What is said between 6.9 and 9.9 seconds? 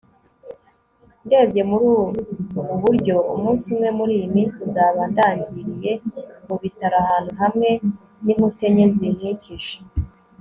ahantu hamwe n'inkuta enye zinkikije